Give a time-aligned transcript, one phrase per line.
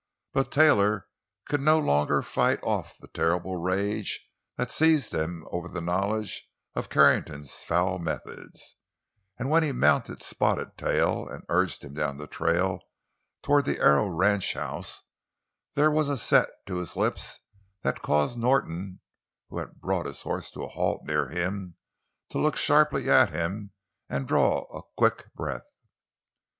[0.33, 1.05] But Taylor
[1.45, 4.27] could no longer fight off the terrible rage
[4.57, 8.77] that had seized him over the knowledge of Carrington's foul methods,
[9.37, 12.79] and when he mounted Spotted Tail and urged him down the trail
[13.43, 15.03] toward the Arrow ranchhouse,
[15.75, 17.37] there was a set to his lips
[17.83, 19.01] that caused Norton,
[19.49, 21.75] who had brought his horse to a halt near him,
[22.29, 23.69] to look sharply at him
[24.09, 25.67] and draw a quick breath.